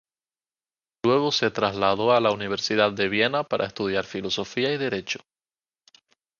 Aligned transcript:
Luego 1.05 1.31
se 1.31 1.51
trasladó 1.51 2.11
a 2.11 2.19
la 2.19 2.31
Universidad 2.31 2.91
de 2.91 3.07
Viena 3.07 3.43
para 3.43 3.67
estudiar 3.67 4.03
filosofía 4.03 4.73
y 4.73 4.79
derecho. 4.79 5.19